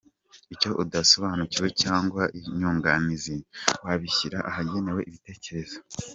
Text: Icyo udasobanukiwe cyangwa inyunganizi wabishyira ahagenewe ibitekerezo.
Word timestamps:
Icyo 0.53 0.69
udasobanukiwe 0.83 1.67
cyangwa 1.81 2.21
inyunganizi 2.37 3.35
wabishyira 3.85 4.37
ahagenewe 4.49 5.01
ibitekerezo. 5.09 5.77